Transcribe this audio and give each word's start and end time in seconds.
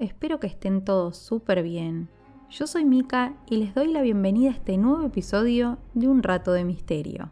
Espero 0.00 0.40
que 0.40 0.46
estén 0.46 0.82
todos 0.82 1.16
súper 1.18 1.62
bien. 1.62 2.08
Yo 2.48 2.66
soy 2.66 2.84
Mika 2.84 3.34
y 3.48 3.58
les 3.58 3.74
doy 3.74 3.92
la 3.92 4.00
bienvenida 4.00 4.48
a 4.48 4.54
este 4.54 4.78
nuevo 4.78 5.04
episodio 5.04 5.78
de 5.92 6.08
Un 6.08 6.22
Rato 6.22 6.52
de 6.52 6.64
Misterio. 6.64 7.30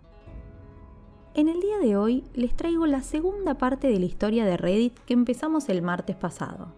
En 1.35 1.49
el 1.49 1.61
día 1.61 1.79
de 1.79 1.97
hoy 1.97 2.25
les 2.35 2.55
traigo 2.55 2.87
la 2.87 3.03
segunda 3.03 3.55
parte 3.55 3.89
de 3.89 3.99
la 3.99 4.05
historia 4.05 4.45
de 4.45 4.59
Reddit 4.59 4.99
que 5.01 5.15
empezamos 5.15 5.69
el 5.71 5.81
martes 5.81 6.15
pasado. 6.15 6.75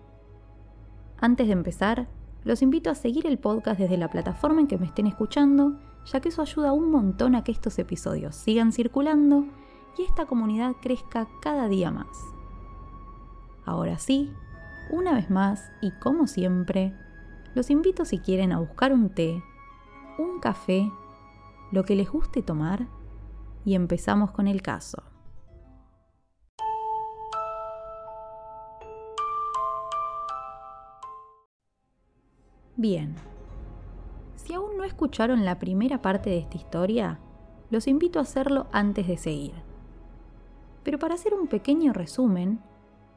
Antes 1.18 1.48
de 1.48 1.54
empezar, 1.54 2.08
los 2.44 2.62
invito 2.62 2.88
a 2.88 2.94
seguir 2.94 3.26
el 3.26 3.38
podcast 3.38 3.80
desde 3.80 3.98
la 3.98 4.10
plataforma 4.10 4.60
en 4.60 4.68
que 4.68 4.78
me 4.78 4.86
estén 4.86 5.08
escuchando, 5.08 5.78
ya 6.06 6.20
que 6.20 6.28
eso 6.28 6.40
ayuda 6.40 6.72
un 6.72 6.90
montón 6.90 7.34
a 7.34 7.42
que 7.42 7.52
estos 7.52 7.78
episodios 7.80 8.36
sigan 8.36 8.72
circulando 8.72 9.44
y 9.98 10.02
esta 10.02 10.26
comunidad 10.26 10.76
crezca 10.80 11.28
cada 11.42 11.68
día 11.68 11.90
más. 11.90 12.16
Ahora 13.66 13.98
sí, 13.98 14.32
una 14.90 15.14
vez 15.14 15.30
más 15.30 15.70
y 15.80 15.92
como 15.92 16.26
siempre, 16.26 16.94
los 17.54 17.70
invito 17.70 18.04
si 18.04 18.18
quieren 18.18 18.52
a 18.52 18.58
buscar 18.58 18.92
un 18.92 19.10
té, 19.10 19.42
un 20.18 20.40
café, 20.40 20.90
lo 21.72 21.84
que 21.84 21.96
les 21.96 22.10
guste 22.10 22.42
tomar 22.42 22.86
y 23.64 23.74
empezamos 23.74 24.32
con 24.32 24.48
el 24.48 24.62
caso. 24.62 25.02
Bien, 32.76 33.14
si 34.36 34.54
aún 34.54 34.76
no 34.78 34.84
escucharon 34.84 35.44
la 35.44 35.58
primera 35.58 36.00
parte 36.00 36.30
de 36.30 36.38
esta 36.38 36.56
historia, 36.56 37.20
los 37.68 37.86
invito 37.86 38.18
a 38.18 38.22
hacerlo 38.22 38.66
antes 38.72 39.06
de 39.06 39.18
seguir. 39.18 39.54
Pero 40.82 40.98
para 40.98 41.14
hacer 41.14 41.34
un 41.34 41.46
pequeño 41.46 41.92
resumen, 41.92 42.60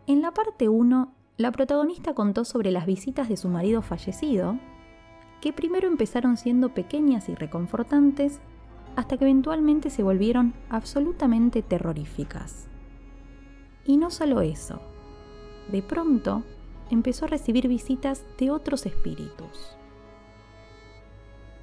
en 0.06 0.22
la 0.22 0.32
parte 0.32 0.68
1, 0.68 1.14
la 1.38 1.52
protagonista 1.52 2.14
contó 2.14 2.46
sobre 2.46 2.72
las 2.72 2.86
visitas 2.86 3.28
de 3.28 3.38
su 3.38 3.50
marido 3.50 3.82
fallecido, 3.82 4.60
que 5.42 5.52
primero 5.52 5.88
empezaron 5.88 6.38
siendo 6.38 6.70
pequeñas 6.70 7.28
y 7.28 7.36
reconfortantes, 7.36 8.40
hasta 8.96 9.18
que 9.18 9.26
eventualmente 9.26 9.90
se 9.90 10.04
volvieron 10.04 10.54
absolutamente 10.70 11.64
terroríficas. 11.64 12.68
Y 13.86 13.98
no 13.98 14.12
solo 14.12 14.42
eso, 14.42 14.82
de 15.72 15.82
pronto 15.82 16.44
empezó 16.92 17.26
a 17.26 17.30
recibir 17.30 17.68
visitas 17.68 18.24
de 18.38 18.52
otros 18.52 18.86
espíritus. 18.86 19.76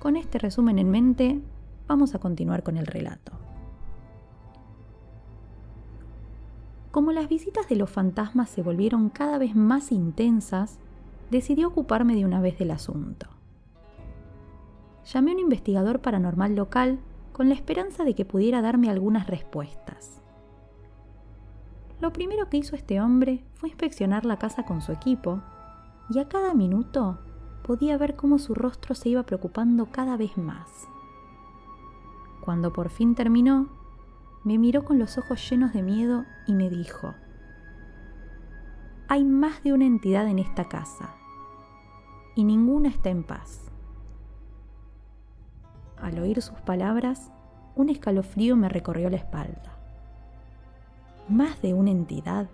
Con 0.01 0.17
este 0.17 0.39
resumen 0.39 0.79
en 0.79 0.91
mente, 0.91 1.41
vamos 1.87 2.15
a 2.15 2.19
continuar 2.19 2.63
con 2.63 2.77
el 2.77 2.87
relato. 2.87 3.33
Como 6.91 7.13
las 7.13 7.29
visitas 7.29 7.69
de 7.69 7.77
los 7.77 7.89
fantasmas 7.89 8.51
se 8.51 8.63
volvieron 8.63 9.11
cada 9.11 9.39
vez 9.39 9.55
más 9.55 9.93
intensas, 9.93 10.79
decidí 11.31 11.65
ocuparme 11.65 12.17
de 12.17 12.25
una 12.25 12.41
vez 12.41 12.59
del 12.59 12.73
asunto. 12.73 13.29
Llamé 15.05 15.31
a 15.31 15.35
un 15.35 15.41
investigador 15.41 16.01
paranormal 16.01 16.57
local 16.57 16.99
con 17.33 17.49
la 17.49 17.55
esperanza 17.55 18.05
de 18.05 18.15
que 18.15 18.25
pudiera 18.25 18.61
darme 18.61 18.91
algunas 18.91 19.29
respuestas. 19.29 20.21
Lo 22.01 22.13
primero 22.13 22.49
que 22.49 22.57
hizo 22.57 22.75
este 22.75 23.01
hombre 23.01 23.45
fue 23.55 23.69
inspeccionar 23.69 24.25
la 24.25 24.39
casa 24.39 24.65
con 24.65 24.81
su 24.81 24.91
equipo 24.91 25.41
y 26.09 26.19
a 26.19 26.29
cada 26.29 26.55
minuto 26.55 27.19
podía 27.63 27.97
ver 27.99 28.17
cómo 28.17 28.39
su 28.39 28.55
rostro 28.55 28.97
se 28.97 29.11
iba 29.11 29.23
preocupando 29.23 29.87
cada 29.93 30.17
vez 30.17 30.37
más. 30.37 30.89
Cuando 32.41 32.73
por 32.73 32.89
fin 32.89 33.15
terminó, 33.15 33.69
me 34.45 34.59
miró 34.59 34.85
con 34.85 34.99
los 34.99 35.19
ojos 35.19 35.49
llenos 35.51 35.73
de 35.73 35.83
miedo 35.83 36.25
y 36.47 36.55
me 36.55 36.71
dijo, 36.71 37.15
hay 39.09 39.25
más 39.25 39.63
de 39.63 39.73
una 39.73 39.87
entidad 39.87 40.29
en 40.29 40.39
esta 40.39 40.69
casa 40.69 41.15
y 42.35 42.45
ninguna 42.45 42.89
está 42.89 43.11
en 43.11 43.25
paz. 43.25 43.71
Al 46.01 46.19
oír 46.19 46.41
sus 46.41 46.59
palabras, 46.61 47.31
un 47.75 47.91
escalofrío 47.91 48.57
me 48.57 48.69
recorrió 48.69 49.11
la 49.11 49.17
espalda. 49.17 49.77
¿Más 51.29 51.61
de 51.61 51.75
una 51.75 51.91
entidad? 51.91 52.49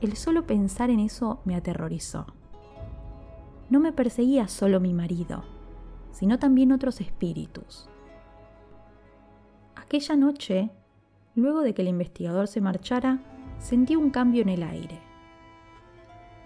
El 0.00 0.16
solo 0.16 0.46
pensar 0.46 0.90
en 0.90 1.00
eso 1.00 1.40
me 1.44 1.54
aterrorizó. 1.54 2.26
No 3.70 3.80
me 3.80 3.92
perseguía 3.92 4.48
solo 4.48 4.80
mi 4.80 4.92
marido, 4.92 5.44
sino 6.10 6.38
también 6.38 6.72
otros 6.72 7.00
espíritus. 7.00 7.88
Aquella 9.92 10.16
noche, 10.16 10.70
luego 11.34 11.60
de 11.60 11.74
que 11.74 11.82
el 11.82 11.88
investigador 11.88 12.48
se 12.48 12.62
marchara, 12.62 13.20
sentí 13.58 13.94
un 13.94 14.08
cambio 14.08 14.40
en 14.40 14.48
el 14.48 14.62
aire. 14.62 14.98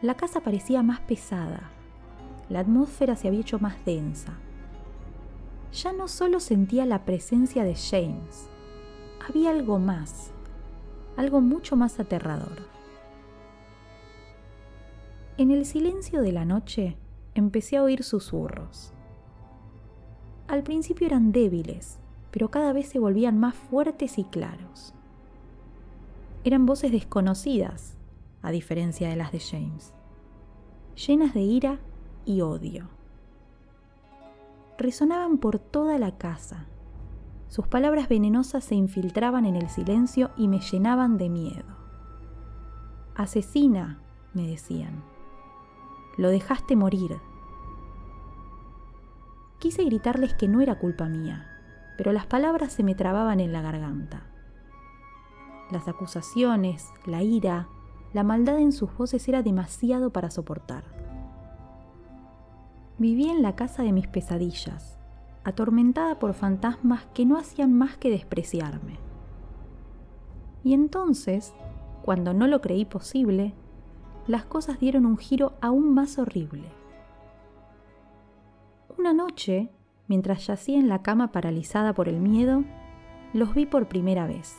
La 0.03 0.17
casa 0.17 0.41
parecía 0.41 0.83
más 0.83 0.99
pesada, 0.99 1.71
la 2.49 2.59
atmósfera 2.59 3.15
se 3.15 3.29
había 3.29 3.43
hecho 3.43 3.61
más 3.61 3.77
densa. 3.85 4.33
Ya 5.73 5.93
no 5.93 6.09
solo 6.09 6.41
sentía 6.41 6.87
la 6.87 7.05
presencia 7.05 7.63
de 7.63 7.77
James, 7.77 8.49
había 9.29 9.51
algo 9.51 9.79
más, 9.79 10.33
algo 11.17 11.41
mucho 11.41 11.77
más 11.77 12.01
aterrador. 12.01 12.59
En 15.39 15.53
el 15.53 15.67
silencio 15.67 16.21
de 16.21 16.33
la 16.33 16.45
noche 16.45 16.97
empecé 17.37 17.77
a 17.77 17.85
oír 17.85 18.03
susurros. 18.03 18.93
Al 20.49 20.65
principio 20.65 21.07
eran 21.07 21.31
débiles, 21.31 22.01
pero 22.37 22.51
cada 22.51 22.75
vez 22.75 22.87
se 22.87 22.99
volvían 22.99 23.41
más 23.41 23.55
fuertes 23.55 24.19
y 24.19 24.25
claros. 24.25 24.93
Eran 26.45 26.67
voces 26.67 26.93
desconocidas, 26.93 27.97
a 28.43 28.51
diferencia 28.51 29.09
de 29.09 29.17
las 29.17 29.33
de 29.33 29.41
James, 29.41 29.95
llenas 31.07 31.33
de 31.33 31.41
ira 31.41 31.79
y 32.27 32.43
odio. 32.43 32.91
Resonaban 34.77 35.39
por 35.39 35.59
toda 35.59 35.99
la 35.99 36.19
casa. 36.19 36.67
Sus 37.49 37.69
palabras 37.69 38.07
venenosas 38.07 38.65
se 38.65 38.75
infiltraban 38.75 39.47
en 39.47 39.57
el 39.57 39.71
silencio 39.71 40.31
y 40.37 40.49
me 40.49 40.61
llenaban 40.61 41.17
de 41.17 41.31
miedo. 41.31 41.65
Asesina, 43.15 44.03
me 44.35 44.47
decían. 44.47 45.03
Lo 46.19 46.29
dejaste 46.29 46.77
morir. 46.77 47.17
Quise 49.59 49.85
gritarles 49.85 50.35
que 50.35 50.49
no 50.49 50.61
era 50.61 50.79
culpa 50.79 51.07
mía, 51.07 51.56
pero 51.97 52.13
las 52.13 52.27
palabras 52.27 52.73
se 52.73 52.83
me 52.83 52.95
trababan 52.95 53.41
en 53.41 53.53
la 53.53 53.63
garganta. 53.63 54.25
Las 55.71 55.89
acusaciones, 55.89 56.91
la 57.07 57.23
ira, 57.23 57.69
la 58.13 58.23
maldad 58.23 58.59
en 58.59 58.73
sus 58.73 58.97
voces 58.97 59.27
era 59.29 59.43
demasiado 59.43 60.11
para 60.11 60.31
soportar. 60.31 60.85
Vivía 62.99 63.33
en 63.33 63.43
la 63.43 63.57
casa 63.57 63.83
de 63.83 63.93
mis 63.93 64.07
pesadillas, 64.07 64.99
atormentada 65.45 66.19
por 66.19 66.35
fantasmas 66.35 67.07
que 67.15 67.27
no 67.27 67.37
hacían 67.37 67.73
más 67.73 67.97
que 67.97 68.11
despreciarme. 68.11 68.99
Y 70.65 70.73
entonces, 70.73 71.53
cuando 72.03 72.33
no 72.33 72.47
lo 72.47 72.61
creí 72.61 72.85
posible, 72.85 73.55
las 74.27 74.45
cosas 74.45 74.81
dieron 74.81 75.07
un 75.07 75.19
giro 75.19 75.53
aún 75.61 75.95
más 75.95 76.19
horrible. 76.19 76.69
Una 78.99 79.13
noche, 79.13 79.71
mientras 80.09 80.47
yacía 80.47 80.79
en 80.79 80.89
la 80.89 81.03
cama 81.03 81.33
paralizada 81.33 81.93
por 81.93 82.09
el 82.09 82.21
miedo, 82.21 82.65
los 83.33 83.55
vi 83.55 83.67
por 83.67 83.89
primera 83.89 84.27
vez. 84.27 84.57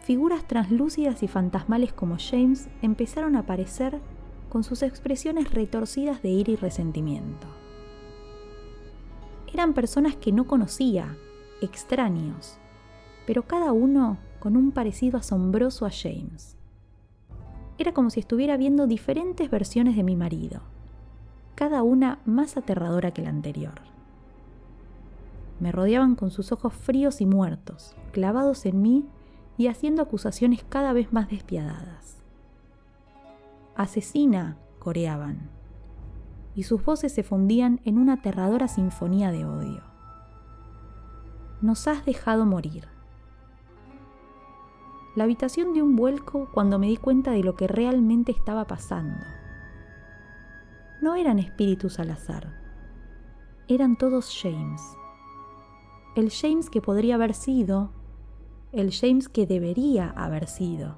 Figuras 0.00 0.46
translúcidas 0.46 1.22
y 1.22 1.28
fantasmales 1.28 1.92
como 1.92 2.16
James 2.18 2.68
empezaron 2.82 3.36
a 3.36 3.40
aparecer 3.40 4.00
con 4.48 4.64
sus 4.64 4.82
expresiones 4.82 5.52
retorcidas 5.52 6.22
de 6.22 6.30
ira 6.30 6.52
y 6.52 6.56
resentimiento. 6.56 7.46
Eran 9.52 9.74
personas 9.74 10.16
que 10.16 10.32
no 10.32 10.46
conocía, 10.46 11.16
extraños, 11.60 12.58
pero 13.26 13.42
cada 13.42 13.72
uno 13.72 14.18
con 14.38 14.56
un 14.56 14.72
parecido 14.72 15.18
asombroso 15.18 15.86
a 15.86 15.90
James. 15.90 16.56
Era 17.78 17.92
como 17.92 18.10
si 18.10 18.20
estuviera 18.20 18.56
viendo 18.56 18.86
diferentes 18.86 19.50
versiones 19.50 19.96
de 19.96 20.02
mi 20.02 20.16
marido 20.16 20.62
cada 21.60 21.82
una 21.82 22.20
más 22.24 22.56
aterradora 22.56 23.10
que 23.10 23.20
la 23.20 23.28
anterior. 23.28 23.82
Me 25.60 25.72
rodeaban 25.72 26.14
con 26.14 26.30
sus 26.30 26.52
ojos 26.52 26.72
fríos 26.72 27.20
y 27.20 27.26
muertos, 27.26 27.94
clavados 28.12 28.64
en 28.64 28.80
mí 28.80 29.04
y 29.58 29.66
haciendo 29.66 30.00
acusaciones 30.00 30.64
cada 30.66 30.94
vez 30.94 31.12
más 31.12 31.28
despiadadas. 31.28 32.16
Asesina, 33.76 34.56
coreaban, 34.78 35.50
y 36.54 36.62
sus 36.62 36.82
voces 36.82 37.12
se 37.12 37.22
fundían 37.22 37.82
en 37.84 37.98
una 37.98 38.14
aterradora 38.14 38.66
sinfonía 38.66 39.30
de 39.30 39.44
odio. 39.44 39.82
Nos 41.60 41.86
has 41.88 42.06
dejado 42.06 42.46
morir. 42.46 42.88
La 45.14 45.24
habitación 45.24 45.74
dio 45.74 45.84
un 45.84 45.94
vuelco 45.94 46.48
cuando 46.54 46.78
me 46.78 46.86
di 46.86 46.96
cuenta 46.96 47.32
de 47.32 47.44
lo 47.44 47.54
que 47.54 47.68
realmente 47.68 48.32
estaba 48.32 48.66
pasando. 48.66 49.26
No 51.00 51.14
eran 51.14 51.38
espíritus 51.38 51.98
al 51.98 52.10
azar, 52.10 52.52
eran 53.68 53.96
todos 53.96 54.36
James. 54.42 54.82
El 56.14 56.30
James 56.30 56.68
que 56.68 56.82
podría 56.82 57.14
haber 57.14 57.34
sido, 57.34 57.92
el 58.72 58.92
James 58.92 59.28
que 59.28 59.46
debería 59.46 60.10
haber 60.10 60.46
sido. 60.46 60.96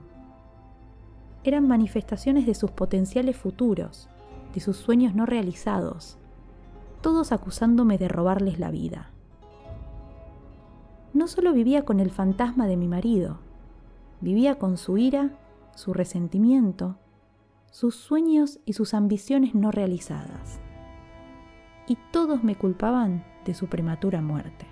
Eran 1.44 1.68
manifestaciones 1.68 2.46
de 2.46 2.54
sus 2.54 2.70
potenciales 2.70 3.36
futuros, 3.36 4.08
de 4.54 4.60
sus 4.60 4.76
sueños 4.76 5.14
no 5.14 5.26
realizados, 5.26 6.18
todos 7.00 7.30
acusándome 7.30 7.98
de 7.98 8.08
robarles 8.08 8.58
la 8.58 8.70
vida. 8.70 9.10
No 11.14 11.28
solo 11.28 11.52
vivía 11.52 11.84
con 11.84 12.00
el 12.00 12.10
fantasma 12.10 12.66
de 12.66 12.76
mi 12.76 12.88
marido, 12.88 13.38
vivía 14.20 14.58
con 14.58 14.78
su 14.78 14.98
ira, 14.98 15.30
su 15.76 15.92
resentimiento, 15.92 16.96
sus 17.72 17.94
sueños 17.94 18.60
y 18.66 18.74
sus 18.74 18.92
ambiciones 18.92 19.54
no 19.54 19.70
realizadas. 19.70 20.60
Y 21.88 21.96
todos 22.12 22.44
me 22.44 22.54
culpaban 22.54 23.24
de 23.46 23.54
su 23.54 23.66
prematura 23.66 24.20
muerte. 24.20 24.66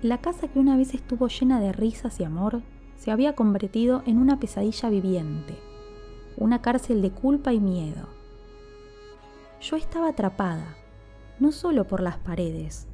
La 0.00 0.18
casa 0.18 0.46
que 0.46 0.60
una 0.60 0.76
vez 0.76 0.94
estuvo 0.94 1.26
llena 1.26 1.58
de 1.58 1.72
risas 1.72 2.20
y 2.20 2.24
amor 2.24 2.62
se 2.94 3.10
había 3.10 3.34
convertido 3.34 4.04
en 4.06 4.18
una 4.18 4.38
pesadilla 4.38 4.88
viviente, 4.88 5.58
una 6.36 6.62
cárcel 6.62 7.02
de 7.02 7.10
culpa 7.10 7.52
y 7.52 7.58
miedo. 7.58 8.06
Yo 9.60 9.74
estaba 9.74 10.10
atrapada, 10.10 10.76
no 11.40 11.50
solo 11.50 11.88
por 11.88 12.00
las 12.00 12.18
paredes, 12.18 12.86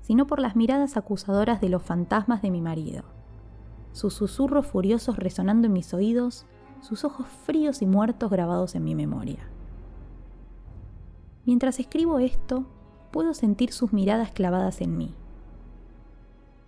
sino 0.00 0.26
por 0.26 0.40
las 0.40 0.56
miradas 0.56 0.96
acusadoras 0.96 1.60
de 1.60 1.68
los 1.68 1.82
fantasmas 1.82 2.40
de 2.40 2.50
mi 2.50 2.62
marido, 2.62 3.04
sus 3.92 4.14
susurros 4.14 4.66
furiosos 4.66 5.18
resonando 5.18 5.66
en 5.66 5.74
mis 5.74 5.92
oídos, 5.92 6.46
sus 6.84 7.04
ojos 7.04 7.26
fríos 7.46 7.80
y 7.80 7.86
muertos 7.86 8.30
grabados 8.30 8.74
en 8.74 8.84
mi 8.84 8.94
memoria. 8.94 9.48
Mientras 11.46 11.80
escribo 11.80 12.18
esto, 12.18 12.66
puedo 13.10 13.32
sentir 13.32 13.72
sus 13.72 13.92
miradas 13.92 14.32
clavadas 14.32 14.80
en 14.82 14.98
mí. 14.98 15.14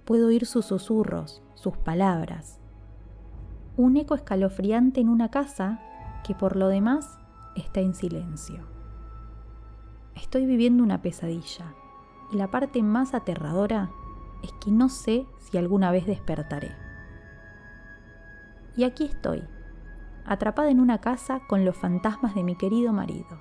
Puedo 0.07 0.29
oír 0.29 0.47
sus 0.47 0.65
susurros, 0.65 1.43
sus 1.55 1.77
palabras. 1.77 2.61
Un 3.77 3.99
eco 3.99 4.15
escalofriante 4.15 5.01
en 5.01 5.11
una 5.11 5.31
casa 5.31 5.81
que 6.25 6.35
por 6.35 6.57
lo 6.57 6.69
demás 6.69 7.19
está 7.55 7.81
en 7.81 7.95
silencio. 7.95 8.65
Estoy 10.15 10.47
viviendo 10.47 10.83
una 10.83 11.03
pesadilla 11.03 11.75
y 12.33 12.37
la 12.37 12.51
parte 12.51 12.83
más 12.83 13.13
aterradora 13.13 13.91
es 14.43 14.51
que 14.65 14.71
no 14.71 14.89
sé 14.89 15.27
si 15.41 15.59
alguna 15.59 15.91
vez 15.91 16.07
despertaré. 16.07 16.75
Y 18.77 18.85
aquí 18.85 19.05
estoy, 19.05 19.43
atrapada 20.27 20.71
en 20.71 20.81
una 20.81 20.99
casa 21.01 21.41
con 21.47 21.65
los 21.65 21.77
fantasmas 21.77 22.35
de 22.35 22.43
mi 22.43 22.57
querido 22.57 22.93
marido. 22.93 23.39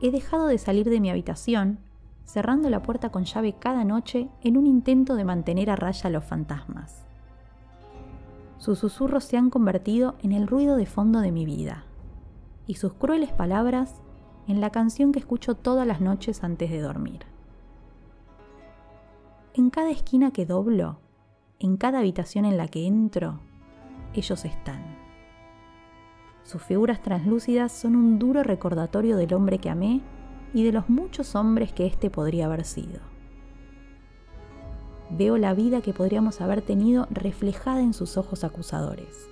He 0.00 0.10
dejado 0.10 0.46
de 0.46 0.58
salir 0.58 0.88
de 0.90 1.00
mi 1.00 1.10
habitación, 1.10 1.78
cerrando 2.24 2.68
la 2.70 2.82
puerta 2.82 3.10
con 3.10 3.24
llave 3.24 3.54
cada 3.58 3.84
noche 3.84 4.28
en 4.42 4.56
un 4.56 4.66
intento 4.66 5.14
de 5.14 5.24
mantener 5.24 5.70
a 5.70 5.76
raya 5.76 6.08
a 6.08 6.10
los 6.10 6.24
fantasmas. 6.24 7.06
Sus 8.58 8.78
susurros 8.78 9.24
se 9.24 9.36
han 9.36 9.50
convertido 9.50 10.16
en 10.22 10.32
el 10.32 10.46
ruido 10.46 10.76
de 10.76 10.86
fondo 10.86 11.20
de 11.20 11.32
mi 11.32 11.44
vida 11.44 11.84
y 12.66 12.74
sus 12.74 12.94
crueles 12.94 13.30
palabras 13.30 14.02
en 14.48 14.60
la 14.60 14.70
canción 14.70 15.12
que 15.12 15.18
escucho 15.18 15.54
todas 15.54 15.86
las 15.86 16.00
noches 16.00 16.42
antes 16.42 16.70
de 16.70 16.80
dormir. 16.80 17.20
En 19.54 19.70
cada 19.70 19.90
esquina 19.90 20.32
que 20.32 20.46
doblo, 20.46 20.98
en 21.58 21.76
cada 21.76 22.00
habitación 22.00 22.44
en 22.44 22.56
la 22.56 22.68
que 22.68 22.86
entro, 22.86 23.40
ellos 24.14 24.44
están. 24.44 24.95
Sus 26.46 26.62
figuras 26.62 27.02
translúcidas 27.02 27.72
son 27.72 27.96
un 27.96 28.20
duro 28.20 28.44
recordatorio 28.44 29.16
del 29.16 29.34
hombre 29.34 29.58
que 29.58 29.68
amé 29.68 30.00
y 30.54 30.62
de 30.62 30.70
los 30.70 30.88
muchos 30.88 31.34
hombres 31.34 31.72
que 31.72 31.86
éste 31.86 32.08
podría 32.08 32.46
haber 32.46 32.64
sido. 32.64 33.00
Veo 35.10 35.38
la 35.38 35.54
vida 35.54 35.80
que 35.80 35.92
podríamos 35.92 36.40
haber 36.40 36.62
tenido 36.62 37.08
reflejada 37.10 37.80
en 37.80 37.92
sus 37.92 38.16
ojos 38.16 38.44
acusadores. 38.44 39.28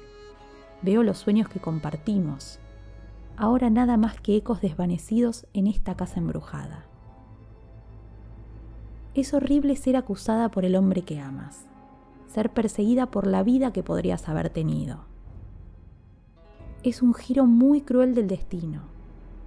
Veo 0.82 1.04
los 1.04 1.18
sueños 1.18 1.48
que 1.48 1.60
compartimos, 1.60 2.58
ahora 3.36 3.70
nada 3.70 3.96
más 3.96 4.20
que 4.20 4.34
ecos 4.34 4.60
desvanecidos 4.60 5.46
en 5.52 5.68
esta 5.68 5.96
casa 5.96 6.18
embrujada. 6.18 6.84
Es 9.14 9.34
horrible 9.34 9.76
ser 9.76 9.94
acusada 9.94 10.50
por 10.50 10.64
el 10.64 10.74
hombre 10.74 11.02
que 11.02 11.20
amas, 11.20 11.68
ser 12.26 12.50
perseguida 12.50 13.06
por 13.06 13.28
la 13.28 13.44
vida 13.44 13.72
que 13.72 13.84
podrías 13.84 14.28
haber 14.28 14.50
tenido. 14.50 15.13
Es 16.84 17.00
un 17.00 17.14
giro 17.14 17.46
muy 17.46 17.80
cruel 17.80 18.14
del 18.14 18.28
destino, 18.28 18.82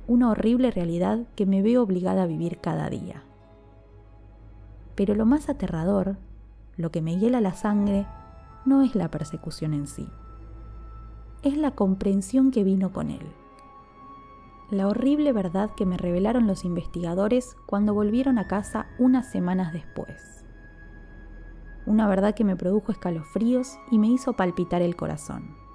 una 0.08 0.32
horrible 0.32 0.72
realidad 0.72 1.20
que 1.36 1.46
me 1.46 1.62
veo 1.62 1.84
obligada 1.84 2.24
a 2.24 2.26
vivir 2.26 2.58
cada 2.58 2.90
día. 2.90 3.22
Pero 4.96 5.14
lo 5.14 5.28
más 5.28 5.48
aterrador, 5.48 6.18
lo 6.78 6.90
que 6.90 7.04
me 7.04 7.20
hiela 7.20 7.40
la 7.40 7.54
sangre, 7.54 8.08
no 8.66 8.82
es 8.82 8.96
la 8.96 9.12
persecución 9.12 9.76
en 9.76 9.86
sí, 9.86 10.10
es 11.44 11.56
la 11.58 11.76
comprensión 11.76 12.50
que 12.50 12.64
vino 12.64 12.92
con 12.92 13.12
él. 13.12 13.28
La 14.72 14.88
horrible 14.88 15.32
verdad 15.32 15.70
que 15.78 15.86
me 15.86 15.96
revelaron 15.96 16.48
los 16.48 16.66
investigadores 16.66 17.56
cuando 17.68 17.94
volvieron 17.94 18.40
a 18.40 18.48
casa 18.48 18.88
unas 18.98 19.30
semanas 19.32 19.74
después. 19.74 20.44
Una 21.86 22.08
verdad 22.08 22.34
que 22.34 22.44
me 22.44 22.56
produjo 22.56 22.92
escalofríos 22.92 23.78
y 23.92 24.00
me 24.00 24.08
hizo 24.08 24.34
palpitar 24.34 24.82
el 24.82 24.96
corazón. 24.96 25.67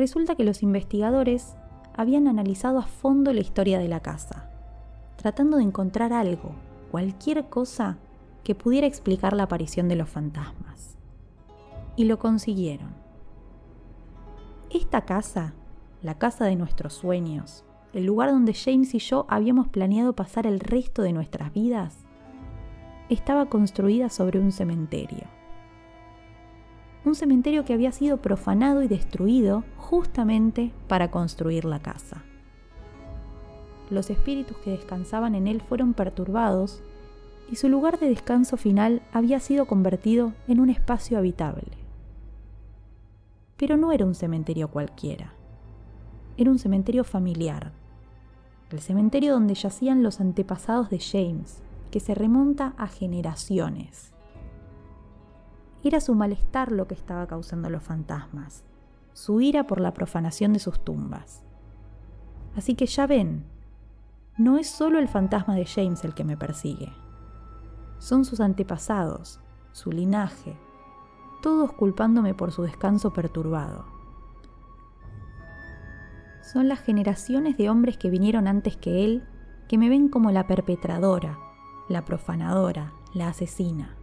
Resulta 0.00 0.34
que 0.34 0.44
los 0.44 0.62
investigadores 0.62 1.56
habían 1.94 2.26
analizado 2.26 2.78
a 2.78 2.86
fondo 2.86 3.34
la 3.34 3.40
historia 3.40 3.78
de 3.78 3.86
la 3.86 4.00
casa, 4.00 4.48
tratando 5.16 5.58
de 5.58 5.62
encontrar 5.64 6.14
algo, 6.14 6.54
cualquier 6.90 7.50
cosa 7.50 7.98
que 8.42 8.54
pudiera 8.54 8.86
explicar 8.86 9.34
la 9.34 9.42
aparición 9.42 9.90
de 9.90 9.96
los 9.96 10.08
fantasmas. 10.08 10.96
Y 11.96 12.04
lo 12.04 12.18
consiguieron. 12.18 12.94
Esta 14.70 15.04
casa, 15.04 15.52
la 16.00 16.16
casa 16.16 16.46
de 16.46 16.56
nuestros 16.56 16.94
sueños, 16.94 17.66
el 17.92 18.06
lugar 18.06 18.30
donde 18.30 18.54
James 18.54 18.94
y 18.94 19.00
yo 19.00 19.26
habíamos 19.28 19.68
planeado 19.68 20.16
pasar 20.16 20.46
el 20.46 20.60
resto 20.60 21.02
de 21.02 21.12
nuestras 21.12 21.52
vidas, 21.52 22.06
estaba 23.10 23.50
construida 23.50 24.08
sobre 24.08 24.40
un 24.40 24.50
cementerio. 24.50 25.39
Un 27.04 27.14
cementerio 27.14 27.64
que 27.64 27.72
había 27.72 27.92
sido 27.92 28.18
profanado 28.18 28.82
y 28.82 28.88
destruido 28.88 29.64
justamente 29.76 30.72
para 30.86 31.10
construir 31.10 31.64
la 31.64 31.80
casa 31.80 32.24
los 33.90 34.08
espíritus 34.10 34.56
que 34.58 34.70
descansaban 34.70 35.34
en 35.34 35.46
él 35.46 35.60
fueron 35.60 35.94
perturbados 35.94 36.82
y 37.50 37.56
su 37.56 37.68
lugar 37.68 37.98
de 37.98 38.08
descanso 38.08 38.56
final 38.56 39.02
había 39.12 39.40
sido 39.40 39.66
convertido 39.66 40.32
en 40.46 40.60
un 40.60 40.70
espacio 40.70 41.18
habitable. 41.18 41.72
Pero 43.56 43.76
no 43.76 43.92
era 43.92 44.06
un 44.06 44.14
cementerio 44.14 44.68
cualquiera, 44.68 45.34
era 46.36 46.50
un 46.50 46.58
cementerio 46.58 47.04
familiar, 47.04 47.72
el 48.70 48.80
cementerio 48.80 49.32
donde 49.32 49.54
yacían 49.54 50.02
los 50.02 50.20
antepasados 50.20 50.88
de 50.90 51.00
James, 51.00 51.60
que 51.90 51.98
se 51.98 52.14
remonta 52.14 52.72
a 52.78 52.86
generaciones. 52.86 54.12
Era 55.82 56.00
su 56.00 56.14
malestar 56.14 56.72
lo 56.72 56.86
que 56.86 56.94
estaba 56.94 57.26
causando 57.26 57.70
los 57.70 57.82
fantasmas, 57.82 58.64
su 59.12 59.40
ira 59.40 59.66
por 59.66 59.80
la 59.80 59.94
profanación 59.94 60.52
de 60.52 60.58
sus 60.58 60.84
tumbas. 60.84 61.42
Así 62.56 62.74
que 62.74 62.86
ya 62.86 63.06
ven, 63.06 63.44
no 64.36 64.58
es 64.58 64.68
solo 64.68 64.98
el 64.98 65.08
fantasma 65.08 65.54
de 65.54 65.66
James 65.66 66.04
el 66.04 66.14
que 66.14 66.24
me 66.24 66.36
persigue. 66.36 66.92
Son 67.98 68.24
sus 68.24 68.40
antepasados, 68.40 69.40
su 69.72 69.92
linaje, 69.92 70.56
todos 71.42 71.72
culpándome 71.72 72.34
por 72.34 72.52
su 72.52 72.62
descanso 72.62 73.12
perturbado. 73.12 73.84
Son 76.42 76.68
las 76.68 76.80
generaciones 76.80 77.56
de 77.56 77.70
hombres 77.70 77.96
que 77.96 78.10
vinieron 78.10 78.48
antes 78.48 78.76
que 78.76 79.04
él 79.04 79.24
que 79.68 79.78
me 79.78 79.88
ven 79.88 80.08
como 80.08 80.32
la 80.32 80.46
perpetradora, 80.48 81.38
la 81.88 82.04
profanadora, 82.04 82.92
la 83.14 83.28
asesina. 83.28 83.99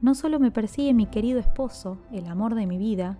No 0.00 0.14
solo 0.14 0.38
me 0.38 0.50
persigue 0.50 0.94
mi 0.94 1.06
querido 1.06 1.40
esposo, 1.40 1.98
el 2.12 2.26
amor 2.26 2.54
de 2.54 2.66
mi 2.66 2.78
vida, 2.78 3.18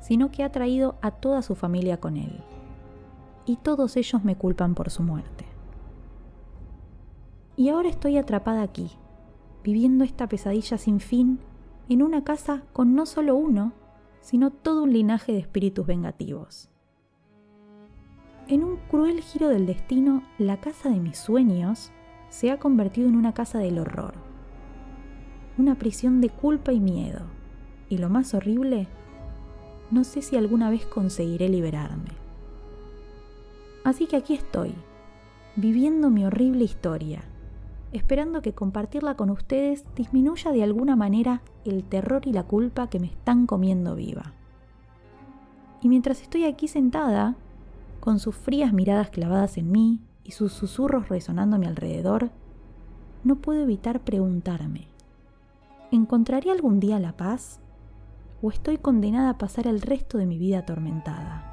sino 0.00 0.30
que 0.30 0.42
ha 0.42 0.52
traído 0.52 0.96
a 1.02 1.10
toda 1.10 1.42
su 1.42 1.54
familia 1.54 1.98
con 2.00 2.16
él 2.16 2.42
y 3.46 3.56
todos 3.56 3.96
ellos 3.96 4.24
me 4.24 4.36
culpan 4.36 4.74
por 4.74 4.90
su 4.90 5.02
muerte. 5.02 5.44
Y 7.56 7.68
ahora 7.68 7.88
estoy 7.88 8.16
atrapada 8.16 8.62
aquí, 8.62 8.90
viviendo 9.62 10.04
esta 10.04 10.28
pesadilla 10.28 10.78
sin 10.78 11.00
fin, 11.00 11.38
en 11.88 12.02
una 12.02 12.24
casa 12.24 12.62
con 12.72 12.94
no 12.94 13.06
solo 13.06 13.36
uno, 13.36 13.72
sino 14.20 14.50
todo 14.50 14.84
un 14.84 14.92
linaje 14.92 15.32
de 15.32 15.38
espíritus 15.38 15.86
vengativos. 15.86 16.70
En 18.48 18.64
un 18.64 18.76
cruel 18.90 19.20
giro 19.20 19.48
del 19.48 19.66
destino, 19.66 20.22
la 20.38 20.60
casa 20.60 20.90
de 20.90 21.00
mis 21.00 21.18
sueños 21.18 21.92
se 22.28 22.50
ha 22.50 22.58
convertido 22.58 23.08
en 23.08 23.16
una 23.16 23.32
casa 23.32 23.58
del 23.58 23.78
horror. 23.78 24.14
Una 25.56 25.76
prisión 25.76 26.20
de 26.20 26.30
culpa 26.30 26.72
y 26.72 26.80
miedo. 26.80 27.20
Y 27.88 27.98
lo 27.98 28.08
más 28.08 28.34
horrible, 28.34 28.88
no 29.90 30.02
sé 30.04 30.22
si 30.22 30.36
alguna 30.36 30.70
vez 30.70 30.84
conseguiré 30.86 31.48
liberarme. 31.48 32.10
Así 33.84 34.06
que 34.06 34.16
aquí 34.16 34.34
estoy, 34.34 34.74
viviendo 35.56 36.10
mi 36.10 36.24
horrible 36.24 36.64
historia, 36.64 37.22
esperando 37.92 38.42
que 38.42 38.54
compartirla 38.54 39.14
con 39.14 39.30
ustedes 39.30 39.84
disminuya 39.94 40.50
de 40.50 40.64
alguna 40.64 40.96
manera 40.96 41.42
el 41.64 41.84
terror 41.84 42.22
y 42.26 42.32
la 42.32 42.42
culpa 42.42 42.88
que 42.88 42.98
me 42.98 43.06
están 43.06 43.46
comiendo 43.46 43.94
viva. 43.94 44.32
Y 45.80 45.88
mientras 45.88 46.22
estoy 46.22 46.44
aquí 46.44 46.66
sentada, 46.66 47.36
con 48.00 48.18
sus 48.18 48.34
frías 48.34 48.72
miradas 48.72 49.10
clavadas 49.10 49.58
en 49.58 49.70
mí 49.70 50.00
y 50.24 50.32
sus 50.32 50.52
susurros 50.52 51.08
resonando 51.08 51.56
a 51.56 51.58
mi 51.58 51.66
alrededor, 51.66 52.30
no 53.22 53.36
puedo 53.36 53.62
evitar 53.62 54.00
preguntarme, 54.00 54.88
¿encontraré 55.94 56.50
algún 56.50 56.80
día 56.80 56.98
la 56.98 57.16
paz? 57.16 57.60
¿O 58.42 58.50
estoy 58.50 58.78
condenada 58.78 59.30
a 59.30 59.38
pasar 59.38 59.66
el 59.66 59.80
resto 59.80 60.18
de 60.18 60.26
mi 60.26 60.38
vida 60.38 60.58
atormentada? 60.58 61.50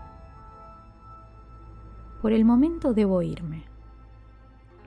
Por 2.21 2.33
el 2.33 2.43
momento 2.45 2.93
debo 2.93 3.21
irme. 3.21 3.65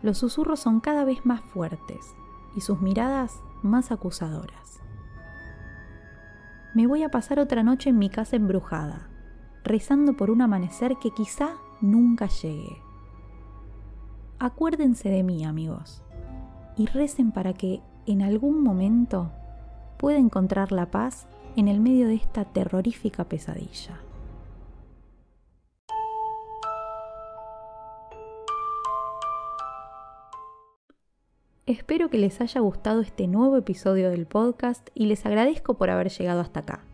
Los 0.02 0.18
susurros 0.18 0.60
son 0.60 0.80
cada 0.80 1.04
vez 1.04 1.24
más 1.24 1.40
fuertes 1.40 2.14
y 2.56 2.60
sus 2.60 2.80
miradas 2.80 3.40
más 3.62 3.90
acusadoras. 3.90 4.80
Me 6.74 6.86
voy 6.86 7.02
a 7.02 7.08
pasar 7.08 7.38
otra 7.38 7.62
noche 7.62 7.90
en 7.90 7.98
mi 7.98 8.10
casa 8.10 8.36
embrujada, 8.36 9.08
rezando 9.62 10.16
por 10.16 10.30
un 10.30 10.42
amanecer 10.42 10.96
que 11.00 11.10
quizá 11.10 11.54
nunca 11.80 12.26
llegue. 12.26 12.82
Acuérdense 14.38 15.08
de 15.08 15.22
mí, 15.22 15.44
amigos, 15.44 16.02
y 16.76 16.86
recen 16.86 17.32
para 17.32 17.54
que 17.54 17.80
en 18.06 18.20
algún 18.20 18.62
momento 18.62 19.32
pueda 19.96 20.18
encontrar 20.18 20.72
la 20.72 20.90
paz 20.90 21.26
en 21.56 21.68
el 21.68 21.80
medio 21.80 22.08
de 22.08 22.14
esta 22.14 22.44
terrorífica 22.44 23.24
pesadilla. 23.24 24.00
Espero 31.66 32.10
que 32.10 32.18
les 32.18 32.42
haya 32.42 32.60
gustado 32.60 33.00
este 33.00 33.26
nuevo 33.26 33.56
episodio 33.56 34.10
del 34.10 34.26
podcast 34.26 34.90
y 34.92 35.06
les 35.06 35.24
agradezco 35.24 35.74
por 35.74 35.88
haber 35.88 36.10
llegado 36.10 36.42
hasta 36.42 36.60
acá. 36.60 36.84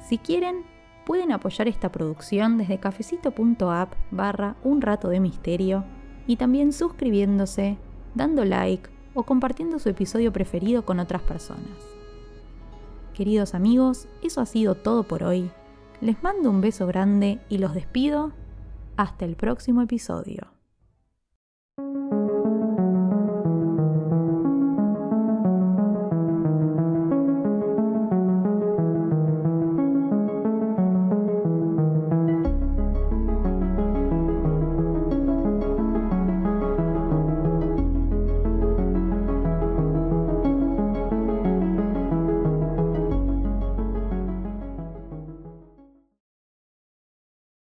Si 0.00 0.18
quieren, 0.18 0.64
pueden 1.06 1.30
apoyar 1.30 1.68
esta 1.68 1.92
producción 1.92 2.58
desde 2.58 2.80
cafecito.app 2.80 3.92
barra 4.10 4.56
un 4.64 4.80
rato 4.80 5.08
de 5.08 5.20
misterio 5.20 5.84
y 6.26 6.36
también 6.36 6.72
suscribiéndose, 6.72 7.78
dando 8.16 8.44
like 8.44 8.90
o 9.20 9.24
compartiendo 9.24 9.78
su 9.78 9.88
episodio 9.88 10.32
preferido 10.32 10.84
con 10.84 10.98
otras 10.98 11.22
personas. 11.22 11.68
Queridos 13.14 13.54
amigos, 13.54 14.08
eso 14.22 14.40
ha 14.40 14.46
sido 14.46 14.74
todo 14.74 15.02
por 15.02 15.22
hoy. 15.22 15.50
Les 16.00 16.22
mando 16.22 16.48
un 16.48 16.60
beso 16.60 16.86
grande 16.86 17.38
y 17.48 17.58
los 17.58 17.74
despido. 17.74 18.32
Hasta 18.96 19.26
el 19.26 19.36
próximo 19.36 19.82
episodio. 19.82 20.59